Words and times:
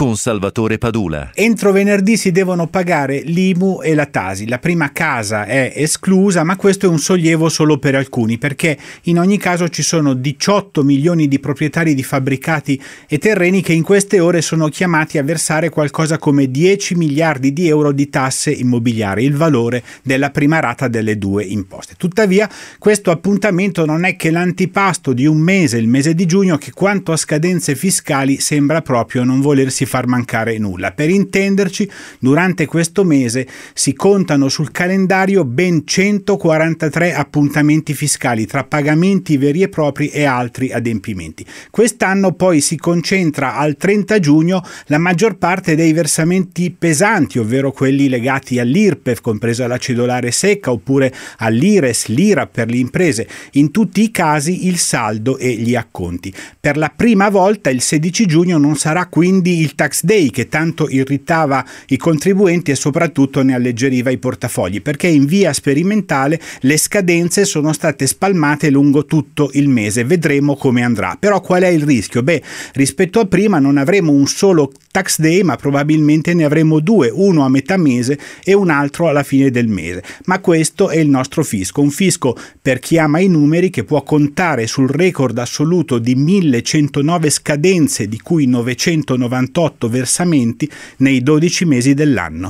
con 0.00 0.16
Salvatore 0.16 0.78
Padula. 0.78 1.32
Entro 1.34 1.72
venerdì 1.72 2.16
si 2.16 2.30
devono 2.30 2.68
pagare 2.68 3.20
l'IMU 3.20 3.82
e 3.82 3.94
la 3.94 4.06
Tasi. 4.06 4.48
La 4.48 4.58
prima 4.58 4.92
casa 4.92 5.44
è 5.44 5.74
esclusa, 5.76 6.42
ma 6.42 6.56
questo 6.56 6.86
è 6.86 6.88
un 6.88 6.98
sollievo 6.98 7.50
solo 7.50 7.76
per 7.76 7.96
alcuni, 7.96 8.38
perché 8.38 8.78
in 9.02 9.18
ogni 9.18 9.36
caso 9.36 9.68
ci 9.68 9.82
sono 9.82 10.14
18 10.14 10.82
milioni 10.84 11.28
di 11.28 11.38
proprietari 11.38 11.92
di 11.92 12.02
fabbricati 12.02 12.80
e 13.06 13.18
terreni 13.18 13.60
che 13.60 13.74
in 13.74 13.82
queste 13.82 14.20
ore 14.20 14.40
sono 14.40 14.68
chiamati 14.68 15.18
a 15.18 15.22
versare 15.22 15.68
qualcosa 15.68 16.16
come 16.16 16.50
10 16.50 16.94
miliardi 16.94 17.52
di 17.52 17.68
euro 17.68 17.92
di 17.92 18.08
tasse 18.08 18.52
immobiliari, 18.52 19.22
il 19.26 19.36
valore 19.36 19.82
della 20.02 20.30
prima 20.30 20.60
rata 20.60 20.88
delle 20.88 21.18
due 21.18 21.44
imposte. 21.44 21.92
Tuttavia, 21.98 22.48
questo 22.78 23.10
appuntamento 23.10 23.84
non 23.84 24.06
è 24.06 24.16
che 24.16 24.30
l'antipasto 24.30 25.12
di 25.12 25.26
un 25.26 25.40
mese, 25.40 25.76
il 25.76 25.88
mese 25.88 26.14
di 26.14 26.24
giugno, 26.24 26.56
che 26.56 26.72
quanto 26.72 27.12
a 27.12 27.18
scadenze 27.18 27.74
fiscali 27.74 28.40
sembra 28.40 28.80
proprio 28.80 29.24
non 29.24 29.42
volersi 29.42 29.88
far 29.90 30.06
mancare 30.06 30.56
nulla. 30.56 30.92
Per 30.92 31.10
intenderci, 31.10 31.90
durante 32.20 32.66
questo 32.66 33.02
mese 33.02 33.44
si 33.74 33.92
contano 33.92 34.48
sul 34.48 34.70
calendario 34.70 35.44
ben 35.44 35.84
143 35.84 37.12
appuntamenti 37.12 37.92
fiscali 37.92 38.46
tra 38.46 38.62
pagamenti 38.62 39.36
veri 39.36 39.62
e 39.62 39.68
propri 39.68 40.08
e 40.08 40.24
altri 40.24 40.70
adempimenti. 40.70 41.44
Quest'anno 41.70 42.32
poi 42.34 42.60
si 42.60 42.76
concentra 42.76 43.56
al 43.56 43.76
30 43.76 44.20
giugno 44.20 44.62
la 44.86 44.98
maggior 44.98 45.36
parte 45.38 45.74
dei 45.74 45.92
versamenti 45.92 46.70
pesanti, 46.70 47.40
ovvero 47.40 47.72
quelli 47.72 48.08
legati 48.08 48.60
all'IRPEF, 48.60 49.20
compresa 49.20 49.66
la 49.66 49.76
cedolare 49.76 50.30
secca, 50.30 50.70
oppure 50.70 51.12
all'IRES, 51.38 52.06
l'IRA 52.06 52.46
per 52.46 52.68
le 52.70 52.76
imprese. 52.76 53.26
In 53.52 53.72
tutti 53.72 54.02
i 54.02 54.12
casi 54.12 54.68
il 54.68 54.78
saldo 54.78 55.36
e 55.36 55.52
gli 55.56 55.74
acconti. 55.74 56.32
Per 56.60 56.76
la 56.76 56.92
prima 56.94 57.28
volta 57.28 57.70
il 57.70 57.80
16 57.80 58.26
giugno 58.26 58.56
non 58.56 58.76
sarà 58.76 59.06
quindi 59.06 59.60
il 59.60 59.74
tax 59.80 60.04
day 60.04 60.28
che 60.28 60.48
tanto 60.48 60.90
irritava 60.90 61.64
i 61.86 61.96
contribuenti 61.96 62.70
e 62.70 62.74
soprattutto 62.74 63.42
ne 63.42 63.54
alleggeriva 63.54 64.10
i 64.10 64.18
portafogli, 64.18 64.82
perché 64.82 65.06
in 65.06 65.24
via 65.24 65.54
sperimentale 65.54 66.38
le 66.60 66.76
scadenze 66.76 67.46
sono 67.46 67.72
state 67.72 68.06
spalmate 68.06 68.68
lungo 68.68 69.06
tutto 69.06 69.48
il 69.54 69.70
mese. 69.70 70.04
Vedremo 70.04 70.54
come 70.56 70.84
andrà. 70.84 71.16
Però 71.18 71.40
qual 71.40 71.62
è 71.62 71.68
il 71.68 71.84
rischio? 71.84 72.22
Beh, 72.22 72.42
rispetto 72.74 73.20
a 73.20 73.24
prima 73.24 73.58
non 73.58 73.78
avremo 73.78 74.12
un 74.12 74.26
solo 74.26 74.70
tax 74.90 75.18
day, 75.18 75.40
ma 75.42 75.56
probabilmente 75.56 76.34
ne 76.34 76.44
avremo 76.44 76.80
due, 76.80 77.08
uno 77.10 77.42
a 77.44 77.48
metà 77.48 77.78
mese 77.78 78.18
e 78.44 78.52
un 78.52 78.68
altro 78.68 79.08
alla 79.08 79.22
fine 79.22 79.50
del 79.50 79.68
mese. 79.68 80.02
Ma 80.26 80.40
questo 80.40 80.90
è 80.90 80.98
il 80.98 81.08
nostro 81.08 81.42
fisco, 81.42 81.80
un 81.80 81.90
fisco 81.90 82.36
per 82.60 82.80
chi 82.80 82.98
ama 82.98 83.20
i 83.20 83.28
numeri 83.28 83.70
che 83.70 83.84
può 83.84 84.02
contare 84.02 84.66
sul 84.66 84.90
record 84.90 85.38
assoluto 85.38 85.98
di 85.98 86.14
1109 86.16 87.30
scadenze, 87.30 88.08
di 88.08 88.20
cui 88.20 88.44
998 88.44 89.69
18 89.70 89.88
versamenti 89.88 90.70
nei 90.98 91.22
12 91.22 91.64
mesi 91.64 91.94
dell'anno. 91.94 92.48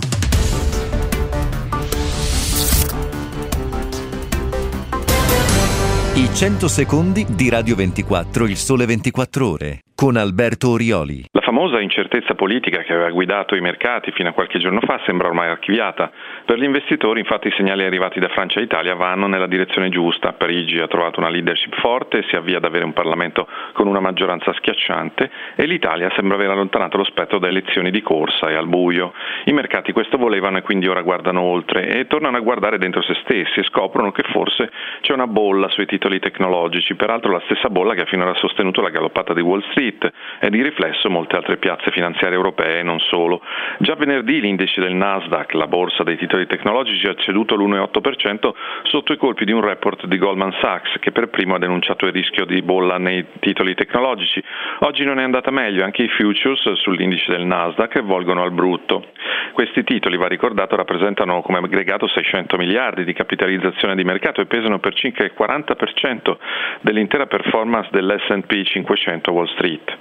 I 6.15 6.29
100 6.33 6.69
secondi 6.69 7.27
di 7.29 7.49
Radio 7.49 7.75
24, 7.75 8.47
il 8.47 8.57
sole 8.57 8.87
24 8.87 9.49
ore 9.49 9.81
con 9.95 10.17
Alberto 10.17 10.71
Orioli. 10.71 11.25
Famosa 11.51 11.81
incertezza 11.81 12.37
politica 12.37 12.83
che 12.83 12.93
aveva 12.93 13.11
guidato 13.11 13.57
i 13.57 13.61
mercati 13.61 14.13
fino 14.13 14.29
a 14.29 14.33
qualche 14.33 14.61
giorno 14.61 14.79
fa 14.83 15.01
sembra 15.05 15.27
ormai 15.27 15.49
archiviata. 15.49 16.09
Per 16.45 16.57
gli 16.57 16.63
investitori 16.63 17.19
infatti 17.19 17.49
i 17.49 17.55
segnali 17.57 17.83
arrivati 17.83 18.21
da 18.21 18.29
Francia 18.29 18.61
e 18.61 18.63
Italia 18.63 18.95
vanno 18.95 19.27
nella 19.27 19.49
direzione 19.49 19.89
giusta. 19.89 20.33
Parigi 20.33 20.79
ha 20.79 20.87
trovato 20.87 21.19
una 21.19 21.29
leadership 21.29 21.75
forte, 21.81 22.23
si 22.29 22.37
avvia 22.37 22.59
ad 22.59 22.65
avere 22.65 22.85
un 22.85 22.93
Parlamento 22.93 23.49
con 23.73 23.89
una 23.89 23.99
maggioranza 23.99 24.53
schiacciante 24.53 25.29
e 25.57 25.67
l'Italia 25.67 26.09
sembra 26.15 26.37
aver 26.37 26.51
allontanato 26.51 26.97
lo 26.97 27.03
spettro 27.03 27.41
da 27.41 27.49
elezioni 27.49 27.91
di 27.91 28.01
corsa 28.01 28.49
e 28.49 28.55
al 28.55 28.69
buio. 28.69 29.13
I 29.47 29.53
mercati 29.53 29.91
questo 29.91 30.19
volevano 30.19 30.59
e 30.59 30.63
quindi 30.63 30.87
ora 30.87 31.03
guardano 31.03 31.41
oltre 31.41 31.89
e 31.89 32.07
tornano 32.07 32.37
a 32.37 32.41
guardare 32.41 32.79
dentro 32.79 33.03
se 33.03 33.15
stessi 33.25 33.59
e 33.59 33.65
scoprono 33.65 34.13
che 34.13 34.23
forse 34.31 34.71
c'è 35.01 35.13
una 35.13 35.27
bolla 35.27 35.69
sui 35.71 35.87
titoli 35.87 36.21
tecnologici, 36.21 36.95
peraltro 36.95 37.33
la 37.33 37.43
stessa 37.47 37.69
bolla 37.71 37.95
che 37.95 38.03
ha 38.03 38.07
finora 38.07 38.35
sostenuto 38.35 38.81
la 38.81 38.91
galoppata 38.91 39.35
di 39.35 39.41
Wall 39.41 39.69
Street 39.71 40.09
e 40.39 40.49
di 40.49 40.63
riflesso 40.63 41.11
molte 41.11 41.39
altre 41.41 41.57
piazze 41.57 41.91
finanziarie 41.91 42.37
europee 42.37 42.79
e 42.79 42.83
non 42.83 43.01
solo. 43.01 43.43
Già 43.79 43.95
venerdì 43.95 44.41
l'indice 44.41 44.81
del 44.81 44.95
Nasdaq, 44.95 45.53
la 45.55 45.67
borsa 45.67 46.03
dei 46.03 46.17
titoli 46.17 46.47
tecnologici, 46.47 47.07
ha 47.07 47.15
ceduto 47.15 47.57
l'1,8% 47.57 48.51
sotto 48.85 49.13
i 49.13 49.17
colpi 49.17 49.45
di 49.45 49.53
un 49.53 49.61
report 49.61 50.07
di 50.07 50.19
Goldman 50.19 50.55
Sachs 50.61 50.99
che 51.01 51.13
per 51.13 51.29
primo 51.29 51.55
ha 51.55 51.59
denunciato 51.59 52.07
il 52.07 52.13
rischio 52.13 52.45
di 52.45 52.63
bolla 52.63 52.99
nei 52.99 53.25
titoli 53.41 53.75
tecnologici. 53.75 54.43
Oggi 54.81 55.05
non 55.05 55.19
è 55.19 55.23
andata 55.23 55.51
meglio, 55.51 55.85
anche 55.85 56.03
i 56.03 56.09
futures 56.09 56.73
sull'indice 56.75 57.33
del 57.33 57.47
Nasdaq 57.47 58.03
volgono 58.03 58.43
al 58.43 58.53
brutto. 58.53 59.07
Questi 59.53 59.83
titoli, 59.85 60.17
va 60.17 60.29
ricordato, 60.29 60.77
rappresentano 60.77 61.43
come 61.43 61.59
aggregato 61.59 62.07
600 62.07 62.57
miliardi 62.57 63.05
di 63.05 63.13
capitalizzazione 63.13 63.95
di 63.95 64.05
mercato 64.05 64.41
e 64.41 64.47
pesano 64.47 64.79
per 64.79 64.95
circa 64.95 65.25
il 65.25 65.33
40% 65.37 66.37
dell'intera 66.83 67.27
performance 67.27 67.89
dell'S&P 67.91 68.63
500 68.63 69.33
Wall 69.33 69.47
Street. 69.47 69.99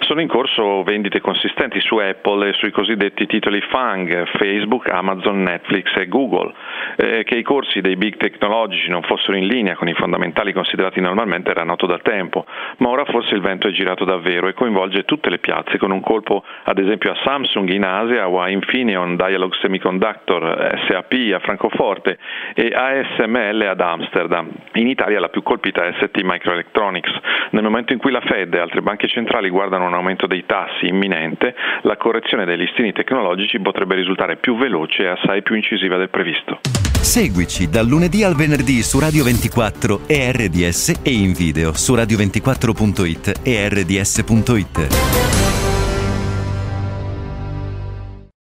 Sono 0.00 0.20
in 0.20 0.28
corso 0.28 0.62
vendite 0.84 1.20
consistenti 1.20 1.80
su 1.80 1.96
Apple 1.96 2.48
e 2.48 2.52
sui 2.54 2.70
cosiddetti 2.70 3.26
titoli 3.26 3.60
FANG, 3.60 4.26
Facebook, 4.38 4.90
Amazon, 4.90 5.42
Netflix 5.42 5.94
e 5.96 6.06
Google. 6.08 6.52
Eh, 6.96 7.24
che 7.24 7.36
i 7.36 7.42
corsi 7.42 7.80
dei 7.80 7.96
big 7.96 8.16
tecnologici 8.16 8.88
non 8.88 9.02
fossero 9.02 9.36
in 9.36 9.46
linea 9.46 9.76
con 9.76 9.88
i 9.88 9.94
fondamentali 9.94 10.52
considerati 10.52 11.00
normalmente 11.00 11.50
era 11.50 11.64
noto 11.64 11.86
da 11.86 11.98
tempo, 11.98 12.44
ma 12.78 12.88
ora 12.88 13.04
forse 13.04 13.34
il 13.34 13.40
vento 13.40 13.68
è 13.68 13.70
girato 13.70 14.04
davvero 14.04 14.48
e 14.48 14.54
coinvolge 14.54 15.04
tutte 15.04 15.30
le 15.30 15.38
piazze 15.38 15.78
con 15.78 15.90
un 15.90 16.00
colpo 16.00 16.44
ad 16.64 16.78
esempio 16.78 17.12
a 17.12 17.16
Samsung 17.22 17.68
in 17.70 17.84
Asia 17.84 18.28
o 18.28 18.40
a 18.40 18.48
Infineon, 18.48 19.16
Dialog 19.16 19.54
Semiconductor, 19.54 20.80
SAP 20.88 21.32
a 21.34 21.38
Francoforte 21.40 22.18
e 22.54 22.72
ASML 22.74 23.66
ad 23.68 23.80
Amsterdam. 23.80 24.50
In 24.74 24.88
Italia 24.88 25.20
la 25.20 25.28
più 25.28 25.42
colpita 25.42 25.84
è 25.84 25.94
ST 26.00 26.20
Microelectronics. 26.22 27.10
Nel 27.50 27.62
momento 27.62 27.92
in 27.92 27.98
cui 27.98 28.10
la 28.10 28.20
Fed 28.20 28.54
e 28.54 28.58
altre 28.58 28.82
banche 28.82 29.08
centrali 29.08 29.48
guardano 29.48 29.86
un 29.86 29.94
aumento 29.94 30.26
dei 30.26 30.44
tassi 30.58 30.88
imminente, 30.88 31.54
la 31.82 31.96
correzione 31.96 32.44
dei 32.44 32.56
listini 32.56 32.92
tecnologici 32.92 33.60
potrebbe 33.60 33.94
risultare 33.94 34.36
più 34.36 34.56
veloce 34.56 35.04
e 35.04 35.08
assai 35.08 35.42
più 35.42 35.54
incisiva 35.54 35.96
del 35.96 36.10
previsto. 36.10 36.58
Seguici 37.00 37.68
dal 37.68 37.86
lunedì 37.86 38.24
al 38.24 38.34
venerdì 38.34 38.82
su 38.82 38.98
Radio 38.98 39.22
24 39.22 40.00
e 40.08 40.32
RDS 40.32 41.00
e 41.04 41.12
in 41.12 41.32
video 41.32 41.72
su 41.74 41.94
radio24.it 41.94 43.40
e 43.44 43.68
rds.it. 43.68 45.67